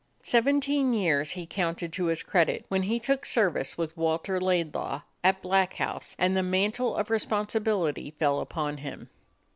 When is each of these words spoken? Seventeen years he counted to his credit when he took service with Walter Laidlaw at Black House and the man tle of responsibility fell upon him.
Seventeen 0.23 0.95
years 0.95 1.29
he 1.29 1.45
counted 1.45 1.93
to 1.93 2.05
his 2.07 2.23
credit 2.23 2.65
when 2.69 2.81
he 2.81 2.99
took 2.99 3.23
service 3.23 3.77
with 3.77 3.95
Walter 3.95 4.41
Laidlaw 4.41 5.01
at 5.23 5.43
Black 5.43 5.75
House 5.75 6.15
and 6.17 6.35
the 6.35 6.41
man 6.41 6.71
tle 6.71 6.95
of 6.95 7.11
responsibility 7.11 8.09
fell 8.09 8.39
upon 8.39 8.77
him. 8.77 9.09